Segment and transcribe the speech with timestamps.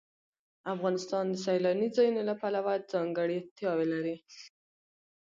[0.73, 4.15] افغانستان د سیلاني ځایونو له پلوه ځانګړتیاوې لري.